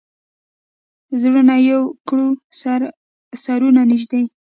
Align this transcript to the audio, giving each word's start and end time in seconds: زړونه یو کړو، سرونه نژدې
زړونه 1.21 1.55
یو 1.69 1.81
کړو، 2.07 2.27
سرونه 3.43 3.81
نژدې 3.91 4.23